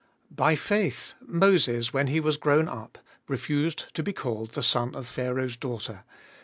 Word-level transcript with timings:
By 0.35 0.55
faith 0.55 1.13
Moses, 1.27 1.93
when 1.93 2.07
he 2.07 2.19
was 2.19 2.37
grown 2.37 2.67
up, 2.67 2.97
refused 3.27 3.93
to 3.93 4.01
be 4.01 4.13
called 4.13 4.53
the 4.53 4.63
son 4.63 4.95
of 4.95 5.05
Pharaoh's 5.05 5.55
daughter; 5.55 6.05
25. 6.05 6.05